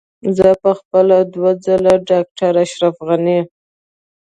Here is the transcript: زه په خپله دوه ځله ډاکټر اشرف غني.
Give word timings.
زه 0.37 0.47
په 0.63 0.71
خپله 0.79 1.17
دوه 1.33 1.51
ځله 1.65 1.93
ډاکټر 2.09 2.53
اشرف 2.65 2.95
غني. 3.07 3.39